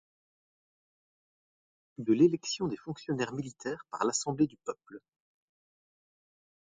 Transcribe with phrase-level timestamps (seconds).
[1.99, 4.99] De l'élection des fonctionnaires militaires par l'Assemblée du peuple.